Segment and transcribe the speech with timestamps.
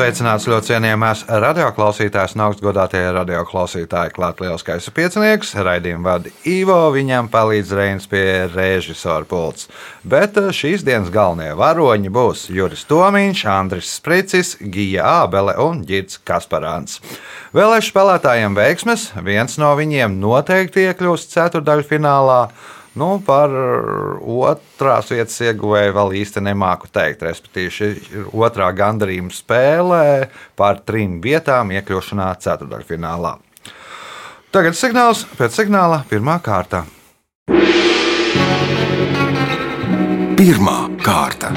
[0.00, 4.14] Sveicināts ļoti cienījamās radioklausītājas un augstgadātie radioklausītāji.
[4.16, 9.68] Klāt liels skaisa piecinieks, raidījumu vada Ivo, viņam palīdz Reins pie režisora pults.
[10.00, 16.16] Bet eh, šīs dienas galvenie varoņi būs Juris Tomiņš, Andris Spricis, Gija Ābele un Girts
[16.24, 16.96] Kasparāns.
[17.52, 22.46] Vēlēšu spēlētājiem veiksmes, viens no viņiem noteikti iekļūst ceturdaļfinālā.
[22.98, 23.52] Nu, par
[24.18, 27.22] otrās vietas ieguvēju vēl īsti nemāku teikt.
[27.22, 30.06] Respektīvi, šī ir otrā gandarījuma spēlē
[30.58, 33.36] par trim vietām iekļūšanā ceturdaļfinālā.
[34.50, 36.82] Tagad signāls pēc signāla pirmā kārta.
[40.40, 41.52] Pirmā kārta.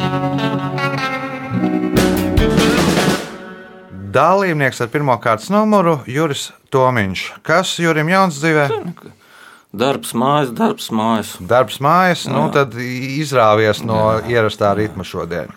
[4.13, 7.25] Dalībnieks ar pirmā kārtas numuru Juris Tomiņš.
[7.41, 8.67] Kas Jurim Jauns dzīvē?
[9.73, 11.29] Darbs, mājas, darbs, mājas.
[11.41, 15.49] Darbs mājas, nu tad izrāvies no ierastā ritma šodien.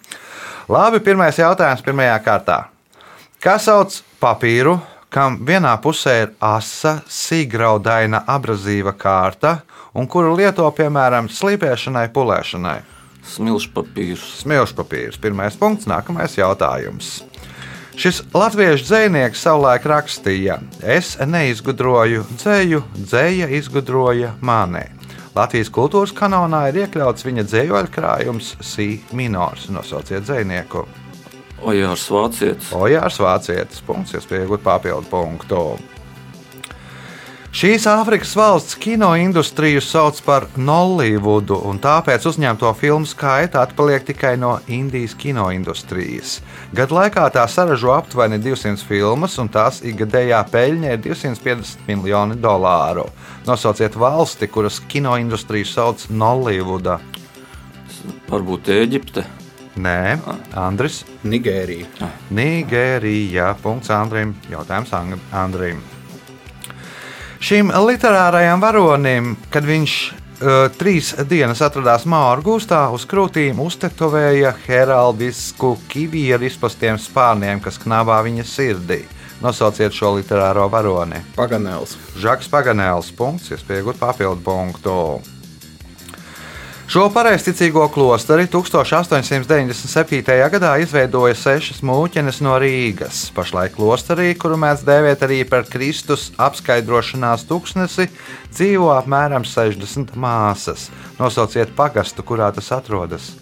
[0.72, 2.56] Labi, pirmais jautājums pirmajā kārtā.
[3.44, 4.78] Kas sauc papīru,
[5.12, 9.58] kam vienā pusē ir asa, sīgraudaina abrazīva kārta,
[9.92, 12.78] un kuru lieto piemēram slīpēšanai, pulēšanai?
[13.36, 14.24] Smilšu papīrs.
[14.40, 15.20] Smilšu papīrs.
[15.20, 17.18] Pirmais punkts, nākamais jautājums.
[17.96, 24.84] Šis latviešu dzinieks savulaik rakstīja: Es neizgudroju dzēju, dzēja izgudroja mani.
[25.36, 29.70] Latvijas kultūras kanālā ir iekļauts viņa dzējoļu krājums Sī minors.
[29.72, 30.84] Nosauciet dzinieku.
[31.64, 32.68] Ojārs Vācietis.
[32.76, 33.80] Ojārs Vācietis.
[33.88, 35.62] Punkts, iespēja iegūt papildu punktu.
[37.56, 44.58] Šīs Āfrikas valsts kinoindustriju sauc par Nollyvudu, un tāpēc uzņemto filmu skaita atpaliek tikai no
[44.68, 46.34] Indijas kinoindustrijas.
[46.76, 53.08] Gadu laikā tā saražo aptuveni 200 filmas, un tās ikgadējā peļņa ir 250 miljoni dolāru.
[53.48, 57.00] Nosauciet valsti, kuras kinoindustriju sauc Nollyvuda.
[58.28, 59.24] Varbūt Eģipte.
[59.80, 60.18] Nē,
[60.60, 61.06] Andris.
[61.24, 62.12] Nigērija.
[62.36, 63.54] Nigērija.
[63.64, 64.36] Punkts Andrim.
[64.52, 64.98] Jautājums
[65.32, 65.86] Andrim.
[67.46, 75.76] Šim literārajam varonim, kad viņš uh, trīs dienas atradās Māra gūstā, uz krūtīm uztetovēja heraldisku
[75.86, 79.04] kivieru izpastiem spārniem, kas knābā viņa sirdī.
[79.44, 81.22] Nosauciet šo literāro varoni.
[81.38, 81.94] Paganēls.
[82.18, 83.14] Žaks Paganēls.
[83.14, 84.98] Punkts, iespējot papildu punktu.
[86.86, 90.20] Šo pareizticīgo klosteri 1897.
[90.52, 93.24] gadā izveidoja sešas mūķenes no Rīgas.
[93.34, 98.06] Pašlaik klosterī, kuru mēdz dēvēt arī par Kristus apskaidrošanās tūkstnesi,
[98.54, 100.86] dzīvo apmēram 60 māsas.
[101.18, 103.34] Nosauciet pagastu, kurā tas atrodas.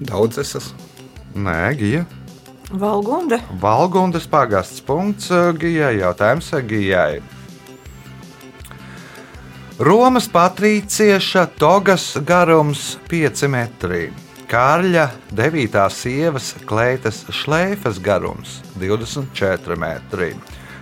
[0.00, 0.72] Daudz esas.
[1.36, 2.04] Nē, Gija.
[2.72, 3.38] Valgunde.
[3.60, 5.98] Valgundas pagasts punkts eh, Gijai.
[6.00, 7.22] Jautājums eh, Gijai.
[9.76, 14.06] Romas patrīcieša togas garums 5 metri.
[14.48, 15.76] Kārļa 9.
[15.92, 20.30] sievas kleitas šleifas garums 24 metri.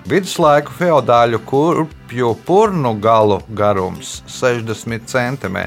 [0.06, 5.58] Viduslaiku feodāļu kurpju purnu galu garums 60 cm.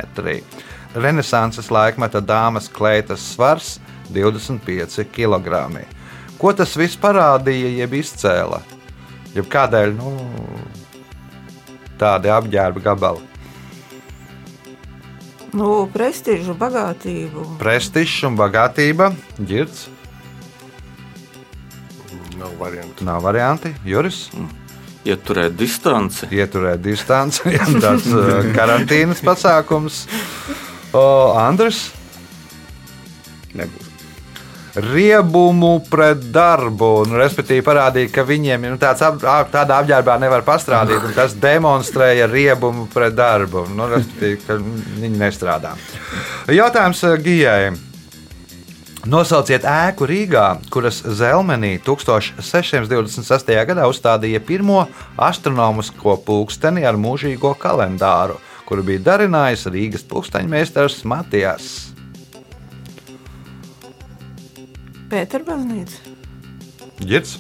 [0.96, 3.76] Renesanses laikmeta dāmas kleitas svars
[4.14, 5.84] 25 kg.
[6.38, 8.62] Ko tas viss parādīja, jeb izcēla?
[9.36, 10.14] Jeb kādēļ nu,
[12.00, 13.26] tādi apģērba gabali?
[15.58, 17.46] Nu, prestižu, bagātību.
[17.62, 19.88] Prestižs un bagātība, ģirds.
[22.38, 23.06] Nav variantu.
[23.08, 23.74] Nav varianti.
[23.88, 24.28] Juris.
[25.08, 26.28] Ieturēt distanci.
[26.36, 27.48] Ieturēt distanci.
[27.56, 30.04] Jā, tāds uh, karantīnas pasākums.
[30.94, 31.08] O,
[31.40, 31.88] Andris.
[33.58, 33.87] Nebūs.
[34.78, 40.44] Riebumu pret darbu, un, respektīvi, parādīja, ka viņiem nu, tāds, ap, ap- tādā apģērbā nevar
[40.46, 41.08] pastrādāt.
[41.16, 43.64] Tas demonstrēja riebumu pret darbu.
[43.74, 45.74] Nu, respektīvi, ka viņi nestrādā.
[46.54, 47.62] Jautājums eh, Gijai.
[49.08, 53.54] Nosauciet ēku Rīgā, kuras Zelmenī 1626.
[53.70, 54.82] gadā uzstādīja pirmo
[55.16, 58.36] astronomisko pulksteni ar mūžīgo kalendāru,
[58.68, 61.70] kuru bija darinājis Rīgas pulksteņmeistars Matijas.
[65.08, 66.16] Pēterbaznīca.
[67.00, 67.38] Ģirds.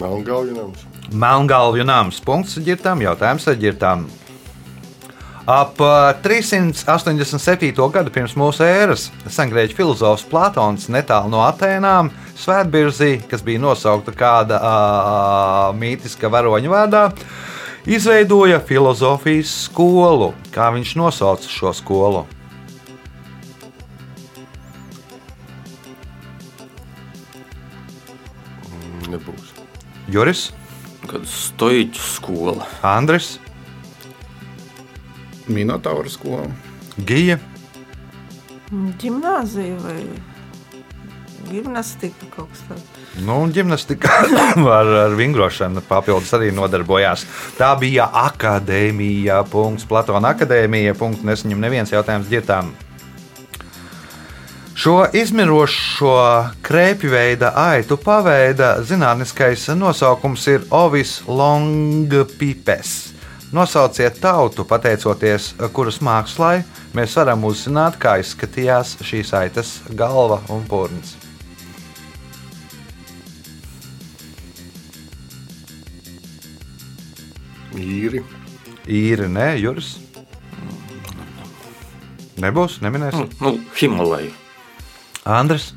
[0.00, 0.86] Melngalvinams.
[1.10, 2.20] Melngalvju nams.
[2.22, 4.04] Punkts ģirtām, jautājums ģirtām.
[5.50, 7.72] Ap ā, 387.
[7.90, 14.60] gadu pirms mūsu ēras sengrieķu filozofs Platons netālu no Atēnām Svētbirzī, kas bija nosaukta kāda
[14.60, 17.02] uh, mītiska varoņa vārdā,
[17.88, 20.34] izveidoja filozofijas skolu.
[20.54, 22.26] Kā viņš nosauca šo skolu?
[30.10, 30.50] Juris,
[31.08, 32.66] Kad stoiķu skola.
[32.84, 33.38] Andris,
[35.48, 36.44] Minotaura skola.
[37.08, 37.38] Gija,
[38.70, 39.96] Gimnāzija vai
[41.48, 42.84] gimnastika kaut kas tāds.
[43.26, 44.12] Nu, ģimnastika
[44.78, 47.24] ar, ar vingrošanu papildus arī nodarbojās.
[47.58, 49.40] Tā bija akadēmija.
[49.90, 50.94] Platona akadēmija.
[51.26, 52.70] Nesaņem neviens jautājums ģirtām.
[54.80, 56.12] Šo izmirošo
[56.64, 62.94] krēpju veida aitu paveida zinātniskais nosaukums ir Ovis longpipes.
[63.52, 66.62] Nosauciet tautu, pateicoties kuras mākslai,
[66.96, 71.12] mēs varam uzzināt, kā izskatījās šīs aitas galva un pūns.
[77.76, 78.24] Īri.
[78.88, 79.98] īri, nē, Juris.
[82.40, 83.28] Nebūs, neminēsim.
[83.44, 84.32] Nu, Himalaja.
[85.24, 85.74] Andris,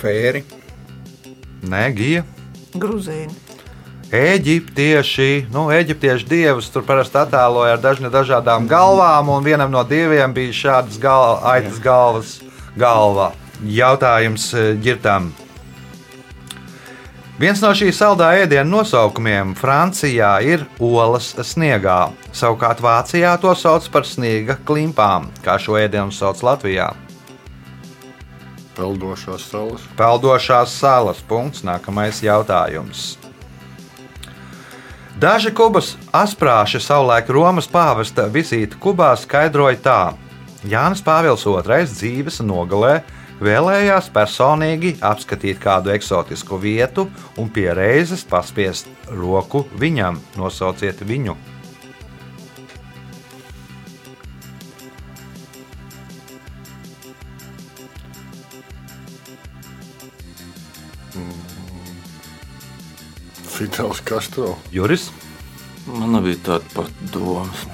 [0.00, 0.42] Fēri.
[1.62, 2.24] nē, Gija.
[2.74, 3.34] Gruzīni.
[4.10, 10.32] Eģiptieši, nu, eģiptiešu dievus tur parasti attēloja ar dažne dažādām galvām, un vienam no dieviem
[10.34, 12.40] bija šādas gal, aitas galvas
[12.74, 13.30] galva.
[13.62, 15.30] Jautājums eh, ģirtām.
[17.40, 22.10] Viens no šī saldā ēdienu nosaukumiem Francijā ir olas sniegā.
[22.34, 26.90] Savukārt Vācijā to sauc par sniega klimpām, kā šo ēdienu sauc Latvijā.
[28.80, 29.82] Peldošās salas.
[29.96, 31.18] Peldošās salas.
[31.28, 31.60] Punkts.
[31.66, 33.18] Nākamais jautājums.
[35.20, 39.98] Daži Kubas asprāši savulaik Romas pāvesta vizīti Kubā skaidroja tā:
[40.64, 43.02] Jānis Pāvils II dzīves nogalē
[43.44, 47.04] vēlējās personīgi apskatīt kādu eksotisku vietu
[47.36, 50.16] un pie reizes paspiest roku viņam.
[50.40, 51.36] Nosauciet viņu.
[63.60, 64.54] Fidels Castro.
[64.72, 65.10] Juris,
[65.88, 67.64] Man bija tāda pat domas.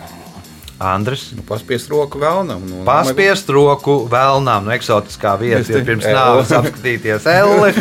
[0.76, 1.30] Andris.
[1.32, 2.60] Nu, paspiest roku vēlnam.
[2.68, 7.72] Nu, Paspiest roku vēlnām no eksotiskā vietas, ir pirms nāves apskatīties elli.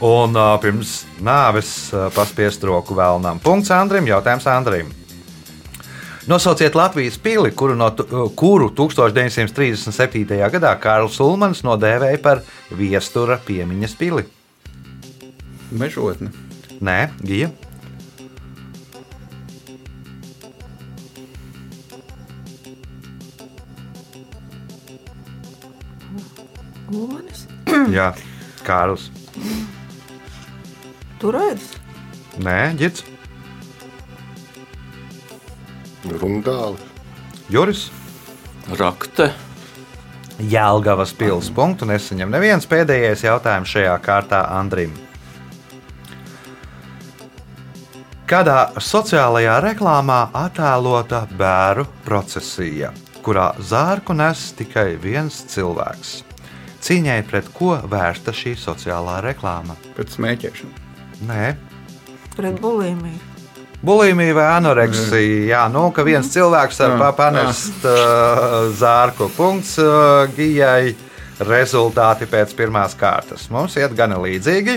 [0.00, 3.38] Un uh, pirms nāves uh, paspiest roku vēlnām.
[3.44, 4.90] Punkts Andrim, jautājums Andrim.
[6.30, 7.90] Nosauciet Latvijas pili, kuru, no,
[8.38, 10.26] kuru 1937.
[10.56, 12.42] gadā Kārls Ulmans nodēvēja par
[12.76, 14.26] viestura piemiņas pili.
[15.70, 16.30] Mežotne.
[16.80, 17.50] Nē, Gija.
[26.90, 27.46] Ulmanis.
[27.96, 28.10] Jā,
[28.66, 29.10] Kārls.
[31.20, 31.76] Turēdis.
[32.40, 33.04] Nē, Girts.
[36.20, 36.80] Rundāli.
[37.52, 37.90] Juris.
[38.78, 39.28] Rakte.
[40.40, 44.94] Jēlgavas pilsētas punktu nesaņem neviens pēdējais jautājums šajā kārtā Andrim.
[48.30, 52.92] Kādā sociālajā reklāmā attēlota bērnu procesija,
[53.26, 56.12] kurā zārku nes tikai viens cilvēks?
[56.80, 59.74] Cīņai pret ko vērsta šī sociālā reklāma?
[59.98, 60.86] Pēc smēķēšanas.
[61.26, 61.50] Nē,
[62.36, 63.18] Pret bulimiju.
[63.82, 65.42] Bulimija vai anoreksija.
[65.50, 69.26] Jā, nu, ka viens cilvēks var Jā, pa- panest uh, zārku.
[69.36, 70.94] Punkts uh, gijai.
[71.40, 73.46] Rezultāti pēc pirmās kārtas.
[73.52, 74.74] Mums iet gana līdzīgi.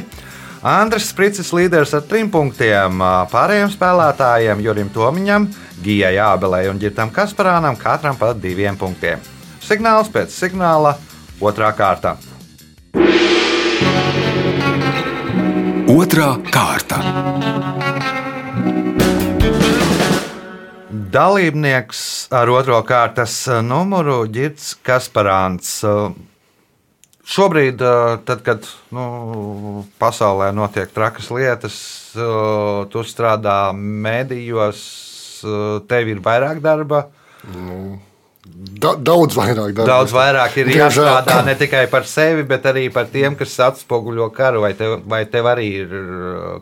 [0.64, 3.02] Andris Spricis līderis ar trim punktiem.
[3.28, 5.50] Pārējiem spēlētājiem Jurim Tomiņam,
[5.84, 9.20] Gijai Ābelei un Girtam Kasparānam katram pa diviem punktiem.
[9.60, 10.96] Signāls pēc signāla
[11.44, 12.16] otrā kārta.
[15.92, 17.02] Otra kārta.
[21.14, 23.36] Dalībnieks ar otro kārtas
[23.68, 25.82] numuru Girts Kasparāns.
[27.24, 27.80] Šobrīd,
[28.28, 31.78] tad, kad nu, pasaulē notiek trakas lietas,
[32.92, 34.82] tu strādā medijos,
[35.88, 37.06] tev ir vairāk darba.
[38.44, 39.88] Da, daudz vairāk darba.
[39.88, 44.60] Daudz vairāk ir jāstrādā ne tikai par sevi, bet arī par tiem, kas atspoguļo karu.
[44.66, 45.98] Vai tev, vai tev arī ir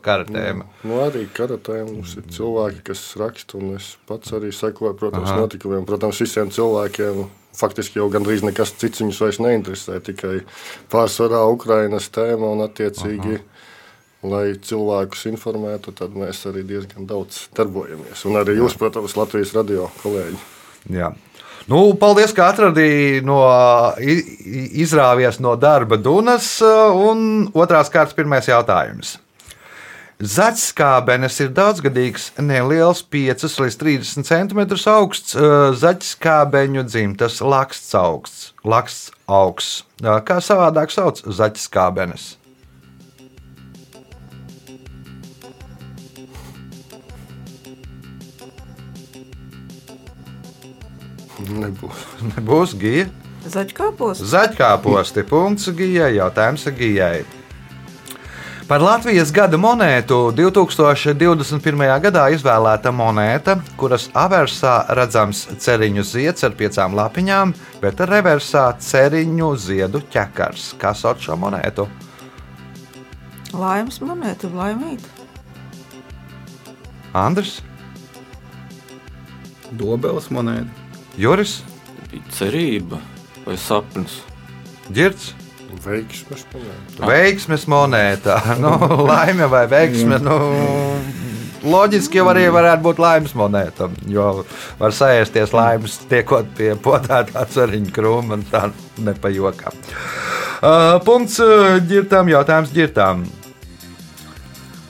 [0.05, 0.69] kara tēma?
[0.85, 5.41] Nu, arī karatē mums ir cilvēki, kas raksta, un es pats arī sekoju, protams, Aha.
[5.41, 5.89] notikumiem.
[5.89, 7.25] Protams, visiem cilvēkiem
[7.57, 9.99] faktiski jau gandrīz nekas cits viņus vairs neinteresē.
[10.05, 10.35] Tikai
[10.91, 13.39] pārsvarā Ukrainas tēma un attiecīgi.
[13.39, 13.47] Aha.
[14.21, 18.21] Lai cilvēkus informētu, tad mēs arī diezgan daudz darbojamies.
[18.29, 20.37] Un arī jūs, protams, Latvijas radio kolēģi.
[20.93, 21.09] Jā.
[21.69, 23.39] Nu, paldies, ka atradīji no
[23.97, 26.53] izrāvies no darba Dunas.
[26.61, 29.15] Un otrās kārtas pirmais jautājums.
[30.21, 34.59] Zaķskābenes ir daudzgadīgs, neliels, 5 līdz 30 cm
[34.91, 35.33] augsts
[35.81, 38.51] zaķskābeņu dzimtas laksts augsts.
[38.61, 39.81] Laksts augsts.
[39.97, 42.35] Kā savādāk sauc zaķskābenes?
[51.49, 52.05] Nebūs.
[52.45, 53.09] Būs gija.
[53.49, 54.21] Zaķkāpos.
[54.21, 55.25] Zaķkāposti.
[55.25, 56.13] Punkts gijai.
[56.21, 57.40] Jautājums gijai.
[58.71, 61.81] Par Latvijas gada monētu 2021.
[62.05, 67.51] gadā izvēlēta monēta, kuras aversā redzams ceriņu zieds ar piecām lapiņām,
[67.81, 70.69] bet reversā ceriņu ziedu ķekars.
[70.79, 71.83] Kā sauc šo monētu?
[73.51, 75.11] Laimes monēta, laimīta.
[77.11, 77.57] Andris,
[79.75, 80.71] Dobeles monēta.
[81.19, 81.59] Juris,
[82.07, 83.03] Bija cerība
[83.43, 84.21] vai sapnis.
[84.87, 85.33] Girts.
[85.79, 87.07] Veiksmes monēta.
[87.07, 88.37] Veiksmes monēta.
[88.61, 88.75] Nu,
[89.07, 90.19] laime vai veiksme.
[90.21, 90.37] Nu,
[91.63, 93.89] loģiski jau arī varētu būt laimes monēta.
[94.11, 94.43] Jo
[94.79, 98.39] var sēsties laimes, tiekot pie potētā ceriņa krūma.
[98.39, 98.67] un Tā
[99.01, 99.73] nepajokā.
[100.61, 103.23] Uh, punkts uh, ģirtām, jautājums ģirtām.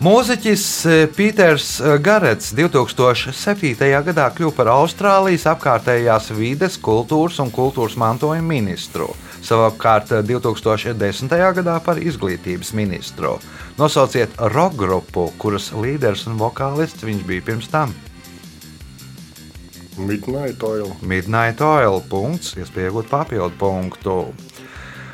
[0.02, 3.78] Mūziķis uh, Pīters uh, Garets 2007.
[4.08, 9.12] gadā kļuva par Austrālijas apkārtējās vides, kultūras un kultūras mantojuma ministru.
[9.42, 11.34] Savukārt uh, 2010.
[11.58, 13.38] gadā par izglītības ministru.
[13.80, 17.96] Nosauciet roka grupu, kuras līderis un vokālists viņš bija pirms tam.
[19.98, 20.94] Midnight Oil.
[21.02, 22.00] Midnight Oil.
[22.10, 24.18] Punkts, iespēja iegūt papildu punktu.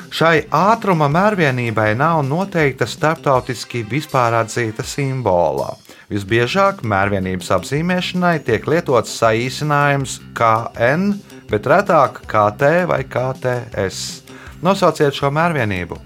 [0.08, 5.74] Šai ātruma mērvienībai nav noteikta starptautiski vispār atzīta simbola.
[6.08, 11.10] Visbiežāk mērvienības apzīmēšanai tiek lietots saīsinājums KN,
[11.50, 14.22] bet retāk KT vai KTS.
[14.62, 15.98] Nosauciet šo mērvienību.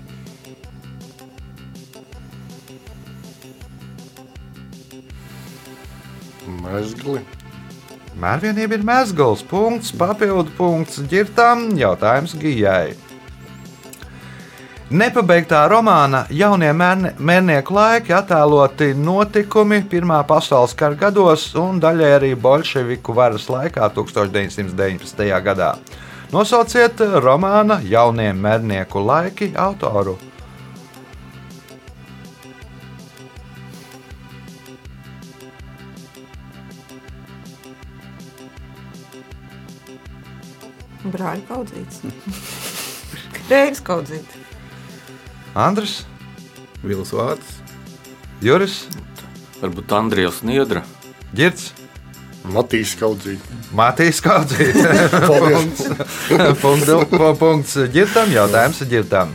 [6.62, 7.22] Mezgli.
[8.22, 12.92] Mērvienība ir mezgls, punkts, papildu punkts, ģirtām, jautājums gijai.
[14.92, 23.14] Nepabeigtā romāna jaunie mērnieku laiki attēloti notikumi Pirmā pasaules kara gados un daļai arī bolševiku
[23.16, 25.24] varas laikā 1919.
[25.46, 25.70] gadā.
[26.34, 30.18] Nosauciet romāna jaunie mērnieku laiki autoru.
[41.08, 42.04] Brāļa kaudzīts.
[43.52, 44.41] Reiz kaudzīts.
[45.54, 46.02] Andris,
[46.82, 47.58] Vils Vārts.
[48.42, 48.86] Juris,
[49.60, 50.82] Varbūt Andrijas Niedra.
[51.36, 51.70] Girts,
[52.50, 53.42] Matīs Kaudzīt.
[53.76, 54.80] Matīs Kaudzīs.
[56.64, 59.30] Punktu, po- punkts ģirtam, jautājums ģirtam.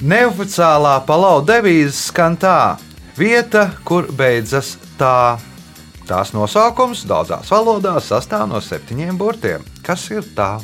[0.00, 2.78] Neoficiālā palau devīze skan tā:
[3.20, 5.38] vieta, kur beidzas tā.
[6.08, 9.62] Tās nosaukums daudzās valodās sastāv no septiņiem burtiem.
[9.86, 10.56] Kas ir tā?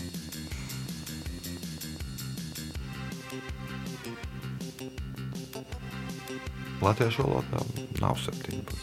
[6.87, 7.63] Latviešu valodā
[8.01, 8.83] nav septiņi burti.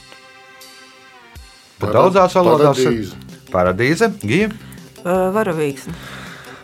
[1.80, 3.16] Bet Para- daudzās valodās ir paradīze.
[3.52, 4.50] paradīze, gija.
[5.04, 5.94] Varavīksne.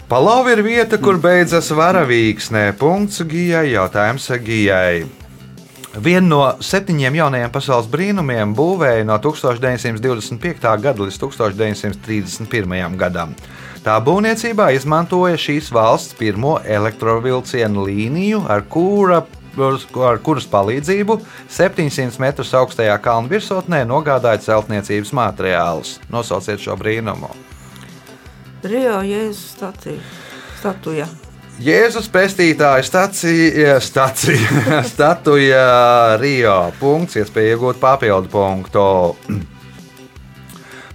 [0.10, 2.72] Palauva ir vieta, kur beidzas varavīksnē.
[2.80, 5.06] Punkts gijai, jautājums gijai.
[6.00, 10.78] Vienu no septiņiem jaunajiem pasaules brīnumiem būvēja no 1925.
[10.82, 12.96] gada līdz 1931.
[12.98, 13.34] gadam.
[13.84, 19.24] Tā būvniecībā izmantoja šīs valsts pirmo elektrovilcienu līniju, ar, kura,
[19.58, 25.98] ar kuras palīdzību 700 metrus augstajā kalnu virsotnē nogādāja celtniecības materiālus.
[26.14, 27.32] Nosauciet šo brīnumu!
[28.64, 30.00] Rio Jēzus stacija.
[30.60, 31.08] Statuja.
[31.60, 36.58] Jēzus Pestītāja stacija, stacija, statuja Rio.
[36.80, 38.84] Punkts, iespēja iegūt papildu punktu.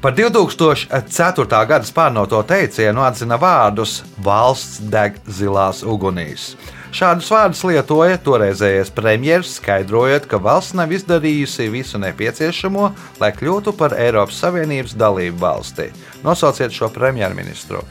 [0.04, 1.61] Par 2004.
[1.68, 6.50] gada spārnoto teicienu atzina vārdus valsts deg zilās ugunīs.
[6.94, 13.96] Šādus vārdus lietoja toreizējais premjerministrs, skaidrojot, ka valsts nav izdarījusi visu nepieciešamo, lai kļūtu par
[13.98, 15.88] Eiropas Savienības dalību valsti.
[16.22, 17.82] Nosauciet šo premjerministru.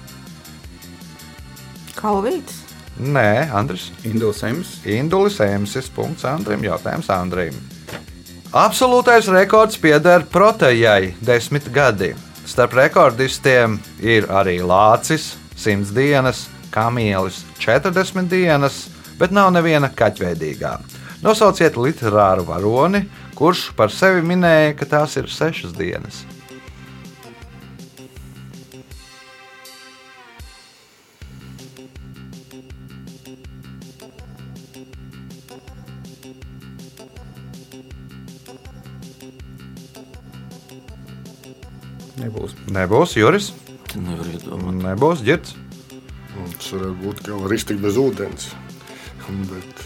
[1.97, 2.61] Kalvītis.
[3.03, 3.89] Nē, Andris.
[4.07, 4.77] Induls Ems.
[4.87, 5.91] Indulis Emsis.
[5.91, 6.63] Punkts Andrim.
[6.63, 7.59] Jautājums Andrim.
[8.55, 12.13] Absolūtais rekords pieder protejai- desmit gadi.
[12.45, 20.77] Starp rekordistiem ir arī Lācis, 100 dienas, Kamielis, 40 dienas, bet nav neviena kaķveidīgā.
[21.23, 23.05] Nosauciet literāru varoni,
[23.37, 26.23] kurš par sevi minēja, ka tās ir sešas dienas.
[42.23, 42.53] Nebūs.
[42.71, 43.51] Nebūs, Juris.
[43.95, 45.55] Nebūs, ģērbs.
[46.57, 48.51] Tas var būt kā rīzīt bez ūdens.
[49.51, 49.85] Bet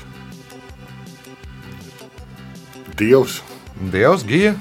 [2.98, 3.42] Dievs,
[3.94, 4.56] Dievs, Gija,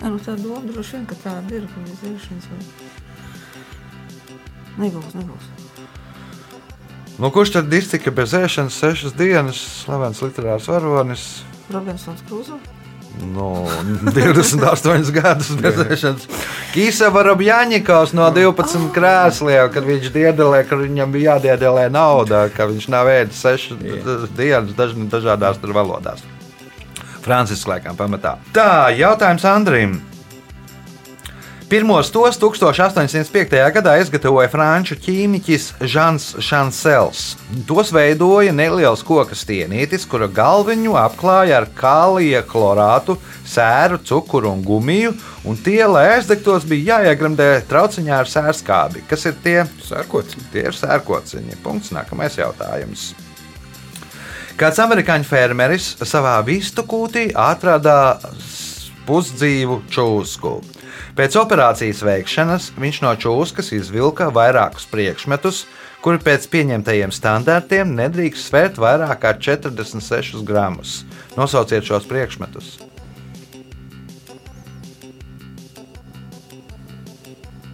[0.00, 2.60] Nē, nu tā doma droši vien, ka tāda ir, ka bez ēšanas vai...
[4.80, 5.48] Nebūs, nebūs.
[7.20, 11.26] nu, kurš tad iztika bez ēšanas sešas dienas, slavens literārs varonis?
[11.68, 12.56] Robinsons Krūzo?
[13.34, 13.50] Nu,
[14.08, 16.24] 28 gadus bez ēšanas.
[16.70, 22.86] Kīsa Varabjaņikovs no 12 krēsliem, kad viņš diedelē, ka viņam bija jādiedelē nauda, ka viņš
[22.94, 23.80] nav ēdis 6
[24.38, 26.22] dienas daž, dažādās valodās.
[27.24, 28.36] Francisks laikam pamatā.
[28.54, 29.98] Tā, jautājums Andrim.
[31.70, 33.52] Pirmos tos 1805.
[33.70, 37.20] gadā izgatavoja franču ķīmiķis Žants Šansels.
[37.68, 43.14] Tos veidoja neliels koka stienītis, kura galviņu apklāja ar kālija chlorātu,
[43.46, 45.12] sēru, cukuru un gumiju,
[45.46, 49.04] un tie, lai aizdegtos, bija jāiegremdē trauciņā ar sērskābi.
[49.06, 49.56] Kas ir tie?
[49.86, 50.40] Sērkots.
[50.50, 51.60] Tie ir sērkociņi.
[51.62, 51.94] Punkts.
[51.94, 53.12] Nākamais jautājums.
[54.58, 58.18] Kāds amerikāņu fermeris savā vistu kūtī atrada
[59.06, 60.58] pusdzīvu čūsku.
[61.18, 65.64] Pēc operācijas veikšanas viņš no čūskas izvilka vairākus priekšmetus,
[66.04, 71.02] kuri pēc pieņemtajiem standartiem nedrīkst svērt vairāk kā 46 gramus.
[71.36, 72.78] Nosauciet šos priekšmetus.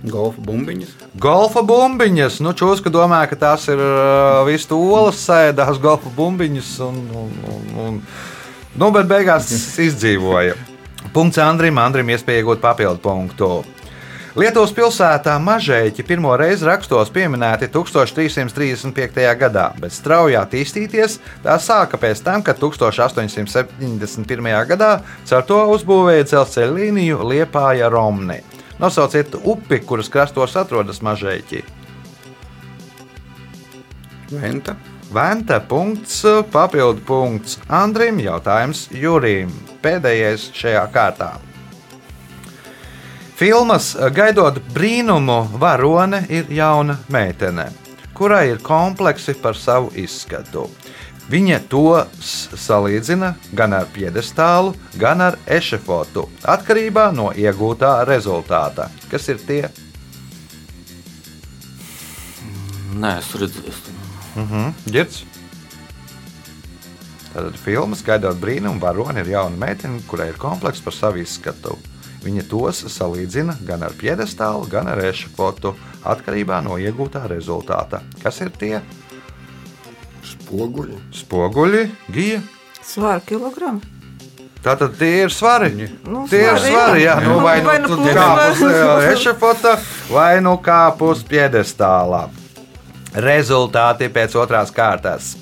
[0.07, 0.95] Golfa bumbiņas.
[1.19, 2.39] Golfa bumbiņas.
[2.45, 6.71] Nu, Čūska domā, ka tās ir uh, visu olas sēdās, golfa bumbiņas.
[6.87, 8.01] Un, un, un, un,
[8.79, 9.51] nu, bet beigās
[9.89, 10.55] izdzīvoja.
[11.17, 11.79] Punkts Andrim.
[11.81, 13.47] Andrim iespēja iegūt papildu punktu.
[14.37, 19.25] Lietuvas pilsētā Mažēķi pirmo reizi rakstos pieminēti 1335.
[19.41, 24.69] gadā, bet strauji attīstīties tā sāka pēc tam, kad 1871.
[24.69, 28.45] gadā caur to uzbūvēja dzelzceļa līniju Liepāja Romni.
[28.77, 31.65] Nosauciet upi, kuras krastos atrodas Mažēķi.
[34.35, 34.77] Venta.
[35.17, 36.21] Venta punkts,
[36.53, 39.76] papildu punkts Andrim, jautājums Jurim.
[39.87, 41.37] Pēdējais šajā kārtā.
[43.39, 47.69] Filmas Gaidot brīnumu, varone ir jauna meitene,
[48.17, 50.65] kurai ir kompleksi par savu izskatu.
[51.31, 51.85] Viņa to
[52.23, 58.89] salīdzina gan ar piedestālu, gan ar ešafotu, atkarībā no iegūtā rezultāta.
[59.11, 59.63] Kas ir tie?
[62.97, 63.79] Nē, es redzēju.
[64.91, 65.23] Girds.
[67.37, 71.75] Tātad filmas gaidot brīnumu, varoni ir jauna meitene, kurai ir komplekss par savu izskatu.
[72.25, 78.01] Viņa tos salīdzina gan ar piedestālu, gan ar ešafotu, atkarībā no iegūtā rezultāta.
[78.23, 78.81] Kas ir tie
[80.25, 80.97] spoguļi.
[81.13, 81.85] spoguļi,
[82.17, 82.41] gija?
[82.81, 83.85] Svāra kilogramu.
[84.65, 85.91] Tātad tie ir svari.
[86.09, 87.19] Nu, tie ir svari, jā.
[87.21, 87.23] jā.
[87.29, 89.77] Nu, vai nu nu tu plus, kāp vai- uz ešafota,
[90.09, 90.57] vai nu
[91.29, 92.31] piedestālā.
[93.13, 95.35] Rezultāti pēc otrās kārtas.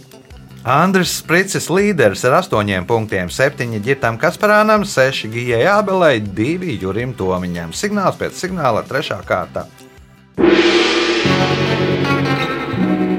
[0.65, 7.75] Andris Spricis līderis ar 8 punktiem, 7 ģitam Kasparānam, 6 Gijai Abelai, 2 Jurim Tomiņam.
[7.77, 9.19] Signāls pēc signāla 3.
[9.29, 9.67] kārta.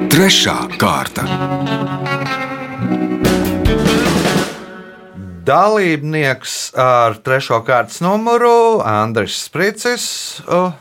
[0.09, 1.27] Trešā kārta.
[5.45, 7.61] Dalībnieks ar 3.
[7.67, 10.07] kārtas numuru Andris Spricis.
[10.49, 10.73] Uh,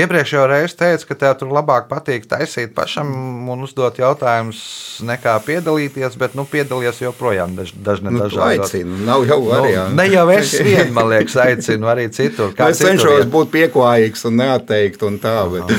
[0.00, 3.10] Iepriekšējā reizē teica, ka tev tur labāk patīk taisīt pašam
[3.52, 4.60] un uzdot jautājumus,
[5.04, 8.70] nekā piedalīties, bet nu, piedalīties joprojām daž, dažne Nu, tu dažādos.
[8.70, 9.94] aicini, nav jau variantu.
[9.94, 12.54] Nu, ne jau es vien, man liekas, aicinu arī citur.
[12.56, 13.32] Kā Es citur cenšos iet?
[13.34, 15.74] būt pieklājīgs un neatteikt, un tā, bet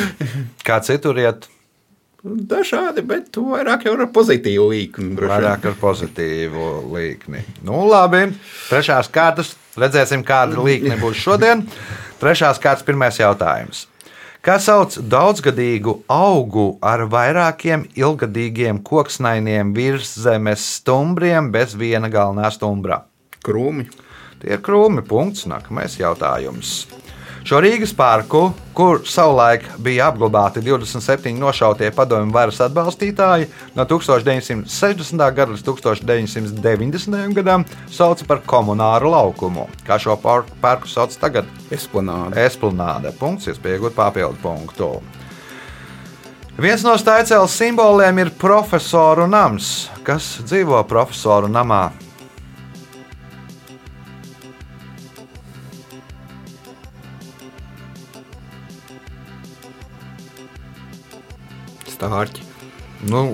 [0.68, 1.48] Kā citur iet,
[2.24, 5.16] dažādi, bet vairāk jau ar pozitīvu vien.
[5.18, 7.42] vairāk ar pozitīvu līkni.
[7.66, 8.28] Nu, labi,
[8.70, 9.56] trešās kārtas.
[9.80, 11.62] Redzēsim, kāda līkne būs šodien.
[12.20, 13.86] Trešās kārtas pirmais jautājums.
[14.42, 23.04] Kā sauc daudzgadīgu augu ar vairākiem ilgadīgiem koksnainiem virszemes stumbriem bez viena galvenā stumbra?
[23.46, 23.86] Krūmi.
[24.42, 25.06] Tie ir krūmi.
[25.06, 25.46] Punkts.
[25.46, 26.88] Nākamais jautājums.
[27.42, 35.24] Šo Rīgas parku, kur savulaik bija apglabāti 27 nošautie padomju varas atbalstītāji, no 1960.
[35.34, 37.34] gada līdz 1990.
[37.34, 39.66] gadam sauca par komunāru laukumu.
[39.88, 41.50] Kā šo par- parku sauc tagad?
[41.72, 42.38] Esplanāde.
[42.46, 43.12] Esplanāde.
[43.18, 44.92] Punkts, iespējot papildu punktu.
[46.62, 49.90] Viens no staigcēlas simboliem ir profesoru nams.
[50.04, 51.90] Kas dzīvo profesoru namā?
[62.02, 62.50] Stārķi.
[63.10, 63.28] Nu,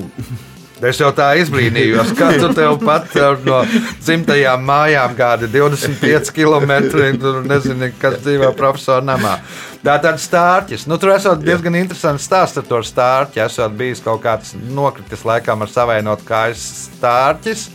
[0.78, 3.64] Es jau tā izbrīnījos, ka tu tev pat eh, no
[4.04, 6.74] dzimtajām mājām gādi 25 km.
[7.18, 9.40] Tur nezini, kas dzīvo profesora namā.
[9.82, 10.86] Tā tad stārķis.
[10.90, 13.42] Nu, tur esot diezgan interesants stāsts ar to stārķi.
[13.48, 17.68] Esot bijis kaut kāds nokritis laikam ar savainot kājas stārķis.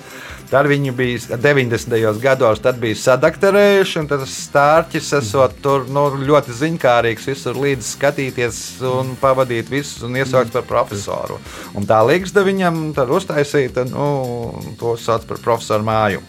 [0.52, 1.94] Tad viņi bija 90.
[2.20, 8.58] gados, tad bija sadakterējuši, un tas stārķis esot tur nu, ļoti ziņkārīgs, visur līdzi skatīties
[8.90, 11.38] un pavadīt visus un iesaukt par profesoru.
[11.72, 14.10] Un tā līgsta viņam tad uztaisīta, nu,
[14.76, 16.20] to sauc par profesoru māju.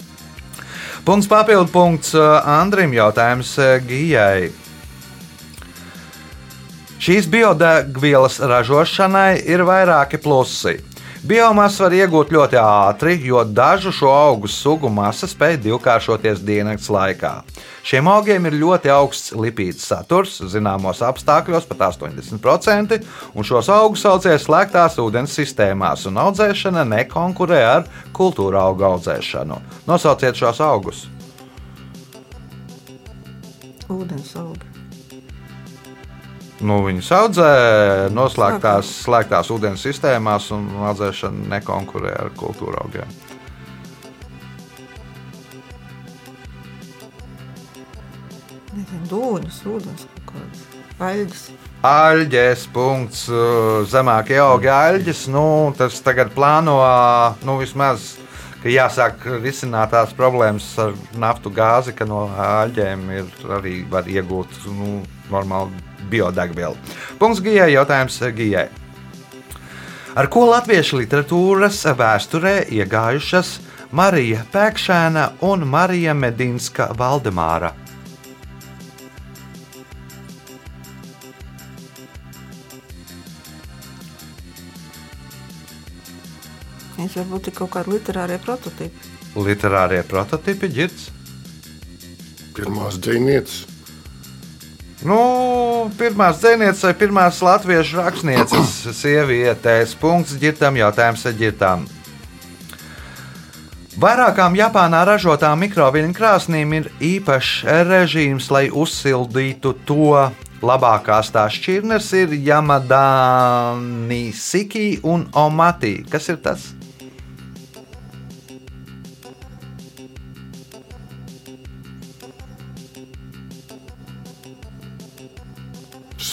[1.03, 4.53] Punkts papildu punkts uh, Andrim jautājums uh, Gijai.
[7.03, 10.77] Šīs biodegvielas ražošanai ir vairāki plusi.
[11.23, 17.31] Biomasu var iegūt ļoti ātri, jo dažu šo augu sugu masa spēj divkāršoties dienas laikā.
[17.87, 22.99] Šiem augiem ir ļoti augsts lipīdu saturs, zināmos apstākļos pat 80%,
[23.39, 29.61] un šos augus audzēs slēgtās ūdens sistēmās, un audzēšana nekonkurē ar kultūra augu audzēšanu.
[29.87, 31.05] Nosauciet šos augus!
[33.87, 34.72] Ūdens augi.
[36.63, 37.47] Nu, viņus audzē
[38.15, 43.09] noslēgtās slēgtās ūdens sistēmās, un audzēšana nekonkurē ar kultūra augiem.
[49.11, 50.63] Dūņas, ūdens kaut kādas.
[51.03, 51.43] Aļģis.
[51.83, 55.25] Aļģes, punkts, uh, zemākie augi aļģes.
[55.33, 55.45] Nu,
[55.77, 56.77] tas tagad plāno,
[57.43, 58.13] nu, vismaz,
[58.63, 64.63] ka jāsāk risināt tās problēmas ar naftu gāzi, ka no aļģēm ir arī var iegūt
[64.71, 65.73] nu, normālu
[66.11, 66.79] biodegvielu.
[67.19, 68.69] Punkts Gijai, jautājums Gijai.
[70.13, 73.55] Ar ko latviešu literatūras vēsturē iegājušas
[73.91, 77.73] Marija Pēkšēna un Marija Medinska Valdemāra?
[87.13, 89.09] Viņš varbūt ir kaut kādi literārie prototipi.
[89.37, 91.03] Literārie prototipi ģirds.
[92.57, 93.59] Pirmās dzīvnieces.
[95.05, 95.19] Nu,
[95.99, 98.73] pirmās dzīsnieces vai pirmās latviešu rakstnieces
[99.03, 99.93] sievietēs.
[100.01, 101.85] Punkts ģirtam, jautājums ar ģirtām.
[104.01, 107.61] Vairākām Japānā ražotām mikroviļņu krāsnīm ir īpašs
[107.93, 110.31] režīms, lai uzsildītu to.
[110.65, 115.99] Labākās tās šķirnes ir Yamadani, Siki un Omati.
[116.09, 116.71] Kas ir tas?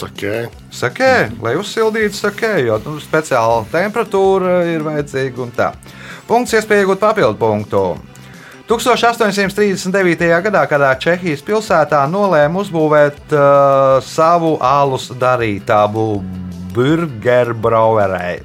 [0.01, 0.37] Sakē,
[0.73, 5.73] Sakē, lai uzsildītu sakē, jo nu, speciāla temperatūra ir vajadzīga un tā.
[6.29, 7.83] Punkts, iespēja iegūt papildu punktu.
[8.71, 10.29] 1839.
[10.47, 16.05] gadā kādā Čehijas pilsētā nolēma uzbūvēt uh, savu alus darītābu
[16.71, 18.39] Burgerbrauerei.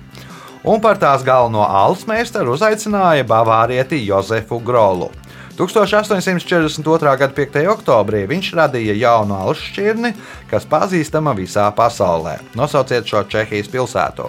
[0.66, 5.12] Un par tās galveno alus meistaru uzaicināja Bavārieti Jozefu Grolu.
[5.56, 7.18] 1842.
[7.18, 7.62] gada 5.
[7.72, 10.12] oktobrī viņš radīja jaunu alus šķirni,
[10.52, 12.42] kas pazīstama visā pasaulē.
[12.60, 14.28] Nosauciet šo Čehijas pilsētu.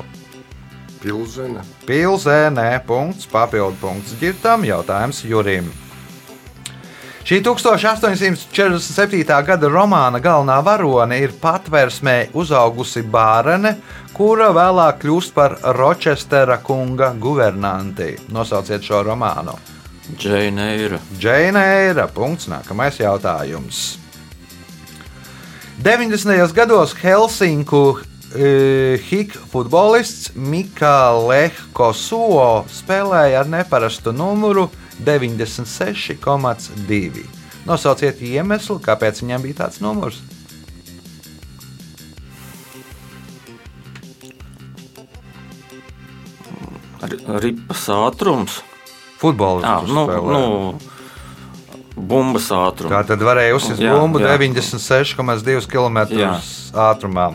[1.03, 1.65] pilsēna.
[1.87, 5.73] Pilsēnē, punkts, papildu punkts ģirtam, jautājums Jurim.
[7.27, 9.43] Šī 1847.
[9.47, 13.77] gada romāna galvenā varone ir patvērsmē uzaugusi bērne,
[14.15, 18.15] kura vēlāk kļūst par Rochestera kunga guvernanti.
[18.31, 19.76] Nosauciet šo romānu.
[20.15, 20.99] Džeina Eira.
[21.19, 22.07] Džeina Eira.
[22.09, 22.47] Punkts.
[22.51, 23.99] Nākamais jautājums.
[25.83, 26.53] 90.
[26.57, 27.99] gados Helsinku
[28.33, 34.71] e, Hik futbolists Mika Lehko Suo spēlēja ar neparastu numuru
[35.05, 37.27] 96,2.
[37.67, 40.23] Nosauciet iemeslu, kāpēc viņam bija tāds numurs.
[47.03, 48.61] Ri- Ripas ātrums.
[49.27, 50.41] Futbolists Jā, nu, spēlēja.
[50.41, 50.97] nu,
[51.97, 52.93] bumbas ātrums.
[52.93, 54.35] Tā tad varēja uzsist Jā, bumbu jā.
[54.39, 56.35] 96,2 km Jā.
[56.91, 57.31] ātrumā.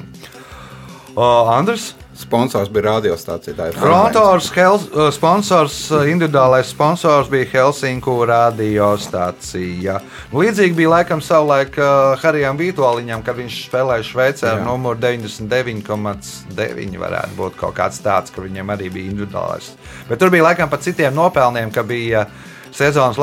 [1.16, 1.92] O, Andrs?
[2.22, 3.72] Sponsors bija radiostācija.
[3.76, 10.00] Frontors, Hels, uh, sponsors, uh, individuālais sponsors bija Helsinku radiostācija.
[10.36, 11.88] Līdzīgi bija laikam savulaik uh,
[12.22, 17.02] Harijam Vitoļiņam, kad viņš spēlēja Šveicē ar numuru 99,9.
[17.02, 19.74] varētu būt kaut kāds tāds, ka viņam arī bija individuālais.
[20.10, 22.28] Bet tur bija laikam pat citiem nopelniem, ka bija
[22.72, 23.18] sezonas,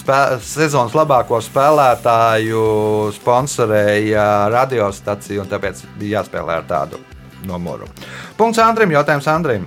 [0.00, 2.66] spē, sezonas labāko spēlētāju
[3.20, 7.11] sponsorēja radiostaciju, un tāpēc bija jāspēlē ar tādu
[7.48, 7.88] numuru.
[8.36, 9.66] Punkts Andrim, jautājums Andrim.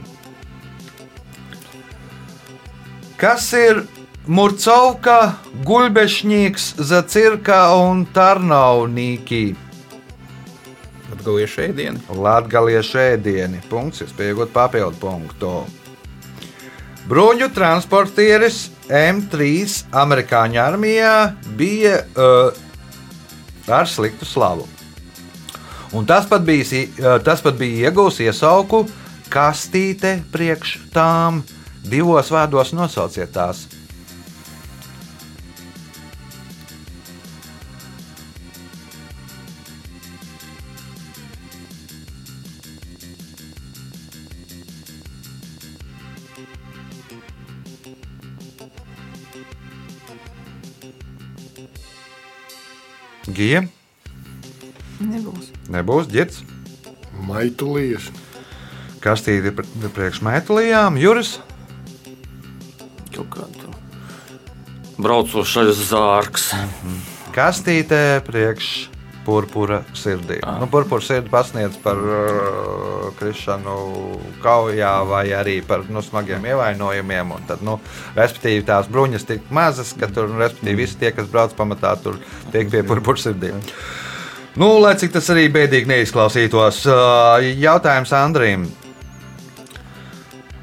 [3.19, 3.85] Kas ir
[4.27, 5.35] Murcovka,
[5.65, 9.55] Gulbešņīgs, Zacirka un Tarnaunīki?
[11.13, 12.01] Latviešu ēdienu.
[12.21, 13.63] Latviešu ēdieni.
[13.69, 15.53] Punkts, jūs pieaugat papildu punktu.
[17.05, 19.49] Bruņu transportieris M3
[19.93, 21.15] amerikāņu armijā
[21.57, 22.49] bija uh,
[23.69, 24.65] ar sliktu slavu.
[25.95, 26.84] Un tas pat bija,
[27.23, 28.81] tas pat bija iegūts iesauku
[29.31, 31.39] kastīte priekš tām.
[31.86, 33.63] Divos vārdos nosauciet tās.
[53.36, 53.65] Gija,
[54.99, 55.55] Nebūs.
[55.73, 56.41] Nebūs ģērbs,
[57.25, 58.12] Maitulīši.
[59.04, 61.38] kastīte pri- priekš metālijām, jūras.
[63.15, 63.71] Kaut kā tur
[64.99, 66.49] braucošais zārks.
[67.36, 68.89] Kastītē priekš
[69.25, 70.38] purpura sirdī.
[70.60, 77.32] Nu, purpura sirdi pasniedz par uh, krišanu kaujā vai arī par nu, smagiem ievainojumiem.
[77.34, 77.80] un Tad, nu,
[78.15, 82.19] respektīvi, tās bruņas tik mazas, ka tur nu, respektīvi, visi tie, kas brauc pamatā, tur
[82.54, 83.58] tiek pie purpura sirdīm.
[84.56, 86.86] Nu, lai cik tas arī bēdīgi neizklausītos,
[87.60, 88.62] jautājums Andrim.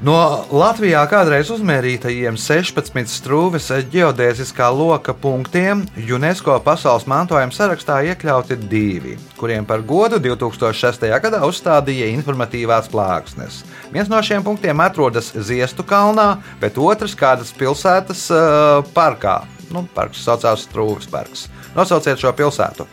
[0.03, 0.15] No
[0.49, 9.69] Latvijā kādreiz uzmērītajiem 16 strūves geodēziskā loka punktiem UNESCO pasaules mantojuma sarakstā iekļauti divi, kuriem
[9.69, 11.05] par godu 2006.
[11.27, 13.61] gadā uzstādīja informatīvās plāksnes.
[13.93, 19.43] Viens no šiem punktiem atrodas Ziestu kalnā, bet otrs kādas pilsētas uh, parkā.
[19.69, 21.47] Nu, parks saucās Strūves parks.
[21.77, 22.89] Nosauciet šo pilsētu.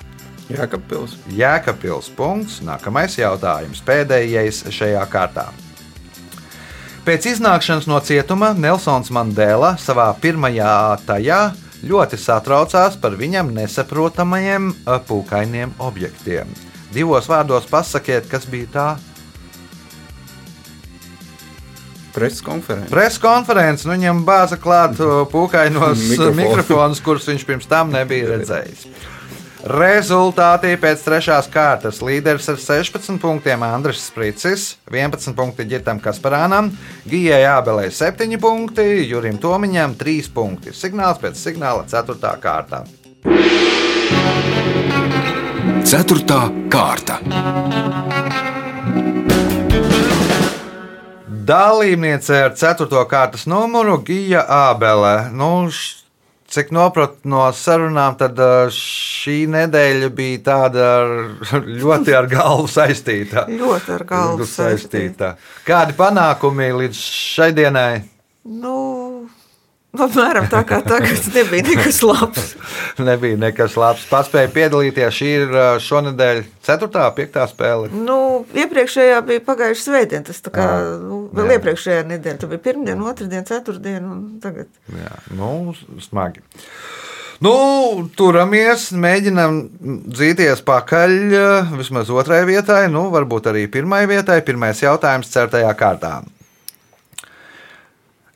[0.50, 1.16] Jākapils.
[1.34, 2.60] Jēkabils punkts.
[2.66, 3.82] Nākamais jautājums.
[3.86, 5.48] Pēdējais šajā kārtā.
[7.06, 10.72] Pēc iznākšanas no cietuma Nelsons Mandela savā pirmajā
[11.08, 11.40] tajā
[11.80, 16.50] ļoti satraucās par viņam nesaprotamajiem ā, pūkainiem objektiem.
[16.92, 18.88] Divos vārdos pasakiet, kas bija tā
[22.10, 22.90] Preses konferences.
[22.90, 26.36] Preses konferences, nu viņam bāza klāt uh, pūkainos Mikrofonu.
[26.40, 28.88] mikrofonus, kurus viņš pirms tam nebija redzējis.
[29.60, 36.70] Rezultātī pēc trešās kārtas līderis ar 16 punktiem Andris Spricis, 11 punkti Gitam Kasparānam,
[37.04, 40.72] Gijai Ābelē 7 punkti, Jurim Tomiņam 3 punkti.
[40.72, 42.32] Signāls pēc signāla 4.
[42.40, 42.86] kārtā.
[45.84, 46.40] Ceturtā
[46.72, 47.20] kārta.
[51.50, 53.04] Dalībniece ar 4.
[53.10, 55.28] kārtas numuru Gija Ābele.
[55.34, 55.99] Nu, š-
[56.50, 58.38] Cik nopratu no sarunām, tad
[58.74, 63.44] šī nedēļa bija tāda ar- ļoti ar galvu saistīta.
[63.46, 65.36] Ļoti ar galvu saistīta.
[65.68, 67.04] Kādi panākumi līdz
[67.36, 68.00] šai dienai?
[68.50, 68.74] Nu,
[69.96, 72.52] apmēram tā kā tagad nebija nekas labs.
[73.10, 74.04] Nebija nekas labs.
[74.10, 75.16] Paspēja piedalīties.
[75.16, 75.54] Šī ir
[75.86, 76.88] šonadēļ 4.
[76.90, 77.38] un 5.
[77.50, 77.90] spēle.
[78.06, 78.18] Nu,
[78.54, 80.26] iepriekšējā bija pagājušā svētdiena.
[80.30, 80.88] Tas tā kā Jā.
[81.02, 81.58] nu, vēl Jā.
[81.58, 82.40] iepriekšējā nedēļa.
[82.42, 84.70] Tur bija pirmdiena, otrdiena, ceturtdiena un tagad.
[84.94, 85.74] Jā, nu,
[86.04, 86.44] smagi.
[87.40, 87.54] Nu,
[88.20, 89.62] turamies, mēģinām
[90.12, 91.14] dzīties pakaļ
[91.78, 94.42] vismaz otrajai vietai, nu, varbūt arī pirmajai vietai.
[94.44, 96.18] Pirmais jautājums certajā kārtā.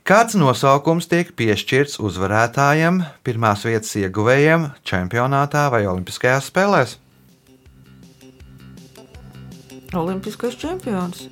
[0.05, 6.93] Kāds nosaukums tiek piešķirts uzvarētājiem, pirmās vietas ieguvējiem čempionātā vai Olimpiskajās spēlēs?
[9.97, 11.23] Olimpiskais čempions.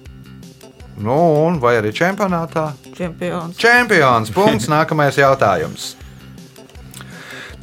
[0.98, 2.72] Nu, un vai arī čempionātā?
[2.98, 3.62] čempions.
[3.62, 4.34] Čempions.
[4.34, 4.66] Punkts.
[4.74, 5.92] Nākamais jautājums.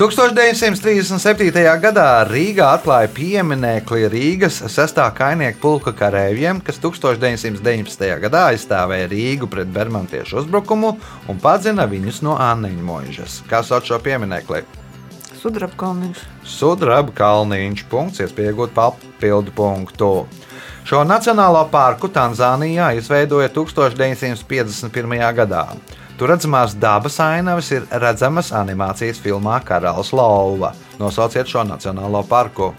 [0.01, 1.61] 1937.
[1.77, 4.97] gadā Rīgā atklāja pieminekli Rīgas 6.
[5.13, 8.07] kainieku pulka kareiviem, kas 1919.
[8.23, 10.95] gadā aizstāvēja Rīgu pret bermantiešu uzbrukumu
[11.29, 13.37] un padzina viņus no Anniņa mūžas.
[13.53, 14.63] Kā sauc šo pieminekli?
[15.43, 16.25] Sudrabkalniņš.
[16.49, 17.85] Sudraba kalniņš.
[17.93, 20.13] Punkts, iegūt papildu punktu.
[20.89, 25.21] Šo nacionālo parku Tanzānijā izveidoja 1951.
[25.45, 25.67] gadā.
[26.21, 30.75] Tur redzamās dabas ainavas ir redzamas animācijas filmā Karalis Lauva.
[31.01, 32.75] Nosauciet šo nacionālo parku.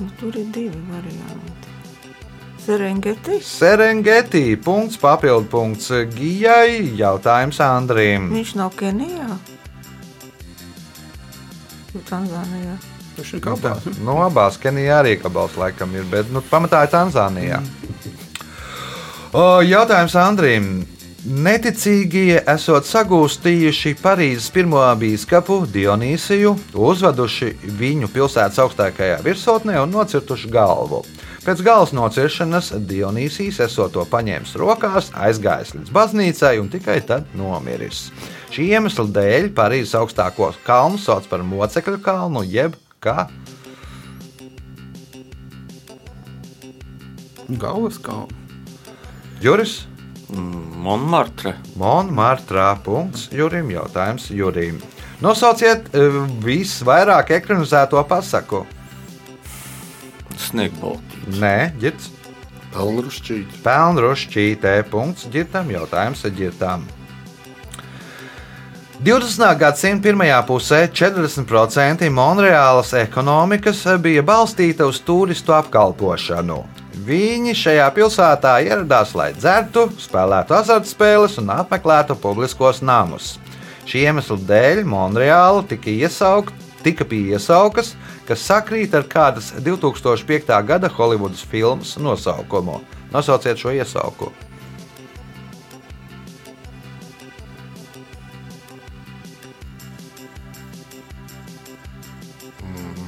[0.00, 1.78] Nu, tur ir divi varianti.
[2.66, 3.38] Serengeti.
[3.38, 4.44] Serengeti.
[4.58, 6.96] Punkts, papildu punkts Gijai.
[6.98, 8.32] Jautājums Andrim.
[8.34, 9.36] Viņš nav Kenijā.
[12.10, 12.80] Tanzānijā.
[13.16, 13.74] Tas ir kapā.
[14.04, 17.60] Nu, abās Kenijā arī kabals laikam ir, bet nu, pamatā ir Tanzānijā.
[19.30, 20.72] O, jautājums Andrim.
[21.20, 31.02] Neticīgie esot sagūstījuši Parīzes pirmo biskupu Dionīsiju, uzveduši viņu pilsētas augstākajā virsotnē un nocirtuši galvu.
[31.44, 38.06] Pēc galvas nociršanas Dionīsijas esot to paņēmis rokās, aizgājis līdz baznīcai un tikai tad nomiris.
[38.50, 43.26] Šī iemesla dēļ Parīzes augstāko kalnu sauc par mocekļu kalnu, jeb kā
[47.58, 48.28] Galvas kalna.
[49.42, 49.86] Juris.
[50.30, 51.56] Monmartre.
[51.74, 52.76] Monmartrā.
[52.84, 53.72] Punkts Jurim.
[53.74, 54.78] Jautājums Jurim.
[55.20, 58.62] Nosauciet eh, visvairāk ekranizēto pasaku.
[60.38, 61.40] Sniegbaltīte.
[61.42, 62.12] Nē, ģirts.
[62.70, 63.58] Pelnrušķīt.
[63.66, 64.76] Pelnrušķītē.
[64.92, 65.74] Punkts ģirtam.
[65.74, 66.86] Jautājums ģirtam.
[69.00, 69.54] 20.
[69.56, 76.58] gadsimta pirmajā pusē 40% Monreālas ekonomikas bija balstīta uz turistu apkalpošanu.
[77.06, 83.38] Viņi šajā pilsētā ieradās, lai dzertu, spēlētu azartspēles un apmeklētu publiskos namus.
[83.88, 86.52] Šī iemesla dēļ Monreāla tika, iesaukt,
[86.84, 87.94] tika pie iesaukas,
[88.28, 90.52] kas sakrīt ar kādas 2005.
[90.74, 92.82] gada Holivudas filmas nosaukumu.
[93.16, 94.49] Nosauciet šo iesaukumu.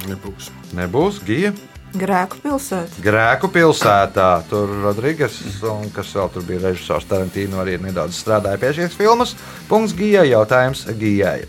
[0.09, 0.49] Nebūs.
[0.75, 1.53] Nebūs Gija.
[1.93, 3.01] Grēku pilsēta.
[3.05, 4.29] Grēku pilsētā.
[4.49, 5.35] Tur Rodrīgas
[5.69, 9.35] un kas vēl tur bija režisors Tarantīno arī nedaudz strādāja pie šīs filmas.
[9.69, 10.31] Punkts Gijai.
[10.31, 11.43] Jautājums Gijai.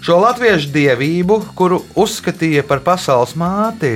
[0.00, 3.90] Šo latviešu dievību, kuru uzskatīja par pasaules māti,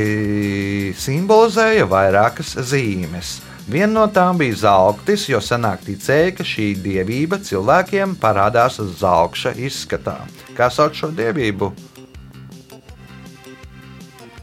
[1.01, 3.39] simbolizēja vairākas zīmes.
[3.65, 10.19] Viena no tām bija zelta, jo senāk ticēja, ka šī dievība cilvēkiem parādās zelta izskatā.
[10.59, 11.73] Kā sauc šo dievību?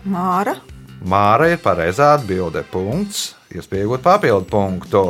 [0.06, 0.56] Māra.
[1.02, 2.64] Māra ir pareizā atbilde.
[2.72, 3.32] Punkts.
[3.52, 5.06] Iespējams, papildu punktu.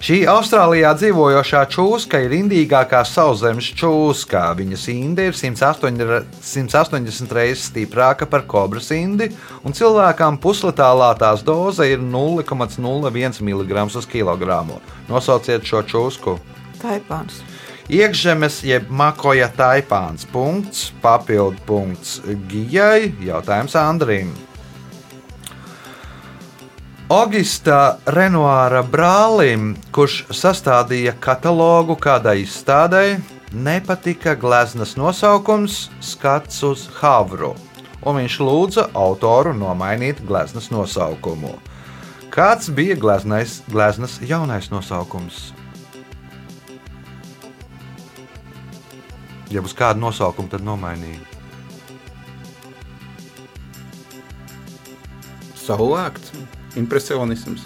[0.00, 4.46] Šī Austrālijā dzīvojošā čūska ir indīgākā sauszemes čūska.
[4.56, 6.00] Viņas inde ir 108
[6.40, 9.28] 180 reizes stiprāka par kobras indi,
[9.60, 14.80] un cilvēkam pusletālā tās doze ir 0,01 mg uz kilogramu.
[15.12, 16.38] Nosauciet šo čūsku.
[16.80, 17.44] Taipāns.
[17.90, 20.22] Iekšzemes jeb makoja taipāns.
[20.30, 23.10] Punkts, papildu punkts Gijai.
[23.18, 24.30] Jautājums Andrim.
[27.10, 33.16] Augusta Renoāra brālim, kurš sastādīja katalogu kādai izstādei,
[33.50, 37.56] nepatika gleznas nosaukums Skats uz Havru,
[38.06, 41.56] un viņš lūdza autoru nomainīt gleznas nosaukumu.
[42.30, 45.48] Kāds bija gleznais, gleznas jaunais nosaukums?
[49.50, 51.18] Ja uz kādu nosaukumu tad nomainīja?
[55.60, 56.32] Saulēkts.
[56.78, 57.64] Impresionisms.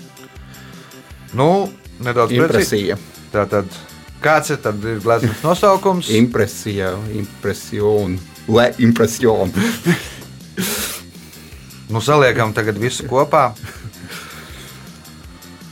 [1.37, 1.69] Nu,
[2.05, 2.33] nedaudz.
[2.33, 2.97] Impresija.
[3.35, 3.69] Tātad,
[4.25, 6.09] kāds ir tad ir glezniecības nosaukums?
[6.17, 6.95] Impresija.
[7.19, 8.19] Impresiona.
[8.49, 9.53] Le impresiona.
[11.93, 13.51] Nu, saliekam tagad visu kopā.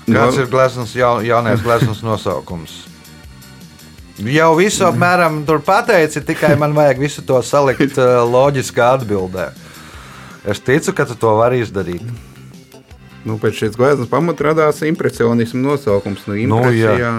[0.03, 0.43] Kāds Nu.
[0.43, 2.73] ir glezniecības jau, jaunais glezniecības nosaukums?
[4.19, 9.49] Jau visu apmēram tur pateici, tikai man vajag visu to salikt uh, loģiskā atbildē.
[10.45, 12.05] Es ticu, ka tu to vari izdarīt.
[13.25, 16.25] Nu, pēc šīs gleznas pamata radās impresionismu nosaukums.
[16.27, 16.93] Nu, Nu, jā.
[16.93, 17.13] impresija.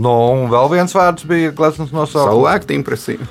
[0.00, 2.32] Nu, un vēl viens vārds bija glezniecības nosaukums.
[2.34, 3.28] Saulēkta impresija.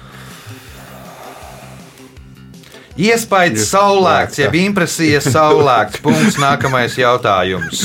[2.99, 6.01] Iespējams, saulēkts, jeb impresijas saulēkts.
[6.03, 6.39] Punkts.
[6.41, 7.83] Nākamais jautājums.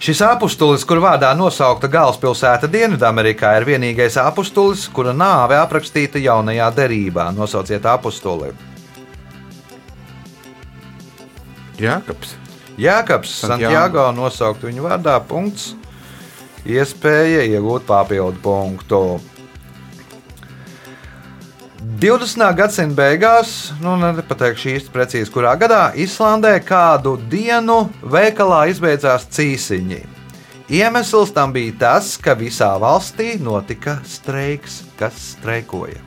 [0.00, 7.26] Šis apustulis, kur vārdā nosaukta galvaspilsēta Dienvidamerikā, ir vienīgais apustulis, kura nāve aprakstīta jaunajā derībā.
[7.36, 8.54] Nosauciet apustuli.
[11.80, 13.34] Jākaps.
[13.42, 13.74] Santiago.
[13.74, 15.18] Santiago nosaukt viņu vārdā.
[15.20, 15.74] Punkts.
[16.64, 19.02] Iespēja iegūt papildu punktu.
[22.00, 22.40] 20.
[22.56, 23.50] gadsimta beigās,
[23.84, 29.98] nu nepateikšu īsti precīzi, kurā gadā Islandē kādu dienu veikalā izbeidzās cīsiņi.
[30.72, 36.00] Iemesls tam bija tas, ka visā valstī notika streiks, kas streikoja.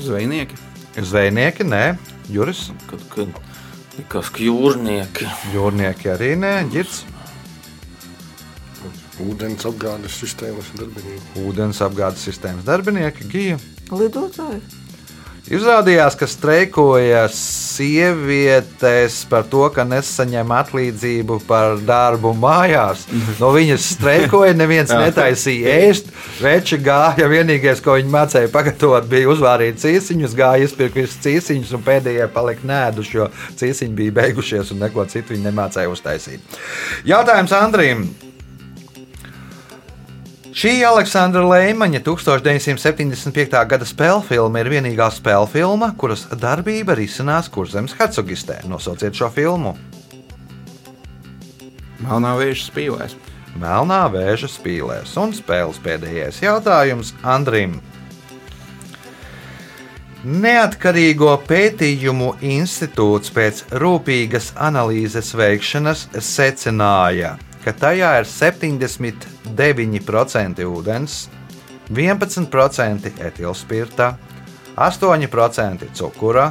[0.00, 0.56] Zvejnieki.
[0.96, 1.84] Zvejnieki, nē,
[2.32, 3.49] Juris, Kad, kad
[4.00, 5.28] likās, ka jūrnieki.
[5.54, 7.04] jūrnieki arī nē, ģirts.
[9.20, 11.42] Ūdens apgādes sistēmas darbinieki.
[11.44, 13.58] ūdens apgādes sistēmas darbinieki, Gija.
[13.92, 14.62] Lidotāji.
[15.48, 23.06] Izrādījās, ka streikoja sievietes par to, ka nesaņem atlīdzību par darbu mājās.
[23.40, 26.12] No viņas streikoja, neviens netaisīja ēst.
[26.42, 31.86] Veči gāja, vienīgais, ko viņi mācīja pagatavot, bija uzvārīt cīsiņus, gāja izpirkt visus cīsiņus, un
[31.88, 33.30] pēdējie palika nēduši, jo
[33.60, 36.60] cīsiņi bija beigušies un neko citu viņi nemācīja uztaisīt.
[37.08, 38.10] Jautājums Andrim.
[40.50, 43.52] Šī Aleksandra Leimaņa 1975.
[43.70, 48.56] gada spēļu filma ir vienīgā spēļu filma, kuras darbība risinās Kurzemes hercogistē.
[48.66, 49.76] Nosauciet šo filmu.
[52.02, 53.14] Melnā vēža spīlēs.
[53.62, 55.12] Melnā vēža spīlēs.
[55.22, 57.78] Un spēles pēdējais jautājums Andrim.
[60.26, 71.28] Neatkarīgo pētījumu institūts pēc rūpīgas analīzes veikšanas secināja, ka tajā ir 79% ūdens,
[71.90, 74.16] 11% etilspirta,
[74.80, 76.46] 8% cukura,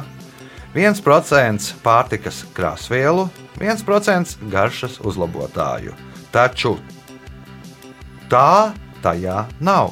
[0.74, 3.26] 1% pārtikas krāsvielu,
[3.58, 5.96] 1% garšas uzlabotāju.
[6.30, 6.76] Taču
[8.30, 8.70] tā
[9.02, 9.90] tajā nav.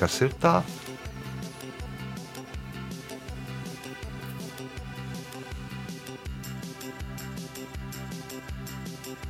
[0.00, 0.58] Kas ir tā?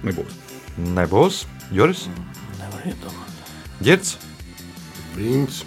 [0.03, 0.42] Nebūs.
[0.79, 1.45] Nebūs.
[1.73, 2.07] Juris,
[2.59, 3.53] Nevar iedomāties.
[3.83, 4.17] Girts,
[5.17, 5.63] Vīns,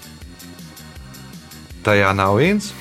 [1.86, 2.72] tajā nav viens.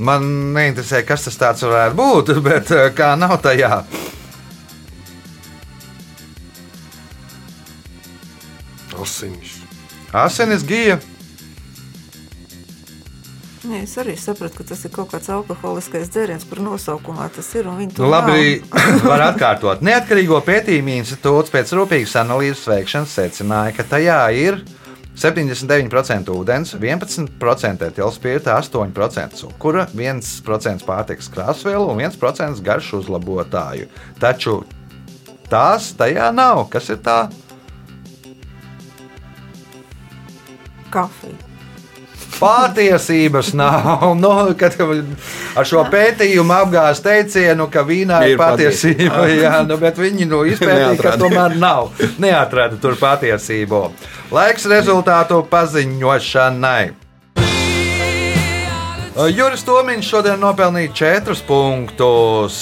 [0.00, 3.82] Man neinteresē, kas tas tāds varētu būt, bet eh, kā nav tajā.
[9.00, 9.56] asinis.
[10.12, 10.98] Asinis gija.
[13.80, 17.68] Es arī sapratu, ka tas ir kaut kāds alkoholiskais dzēriens, par nosaukumā tas ir.
[17.70, 18.58] Nu, labi,
[19.10, 19.80] var atkārtot.
[19.86, 24.60] Neatkarīgo pētījumu institūts pēc rūpīgas analīzes veikšanas secināja, ka tajā ir
[25.16, 33.88] 79% ūdens, 11% etilspirta, 8% cukura, 1% pārtikas krāsvielu un 1% garšu uzlabotāju.
[34.20, 34.60] Taču
[35.48, 36.66] tās tajā nav.
[36.72, 37.20] Kas ir tā?
[40.90, 41.49] Kafija.
[42.40, 44.06] Patiesības nav.
[44.20, 44.74] Nu, kad
[45.56, 49.24] ar šo pētījumu apgāzt teicienu, ka vīnā ir Ir patiesība.
[49.42, 51.92] Jā, nu, bet viņi nu, izpētīja, ka tomēr nav.
[52.20, 53.84] Neatrada tur patiesību.
[54.34, 56.99] Laiks rezultātu paziņošanai.
[59.28, 62.54] Juris Tomiņš šodien nopelnīja 4 punktus.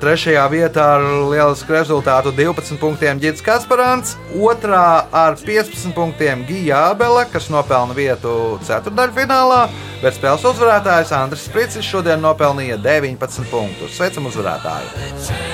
[0.00, 7.26] Trešajā vietā ar lielisku rezultātu 12 punktiem Girts Kasparants, otrā ar 15 punktiem Gija Abele,
[7.32, 9.66] kas nopelna vietu ceturdaļfinālā,
[10.04, 13.98] bet spēles uzvarētājs Andris Spricis šodien nopelnīja 19 punktus.
[13.98, 15.45] Sveicam uzvarētāju!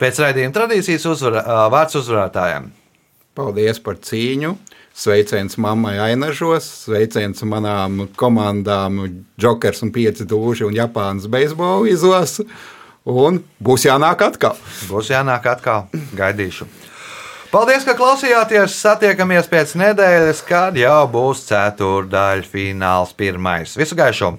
[0.00, 2.70] Pēc raidījuma tradīcijas uzvara, ā, vārds uzvarētājiem.
[3.36, 4.54] Paldies par cīņu.
[5.00, 8.98] Sveiciens mammai Ainažos, sveiciens manām komandām
[9.40, 12.48] Jokers un 5 dūži un Japānas beisbola izlase.
[13.08, 14.58] Un būs jānāk atkal.
[14.90, 15.86] Būs jānāk atkal.
[16.16, 16.68] Gaidīšu.
[17.50, 18.76] Paldies, ka klausījāties.
[18.82, 23.76] Satiekamies pēc nedēļas, kad jau būs ceturdaļfināls pirmais.
[23.80, 24.36] Visu gaišu!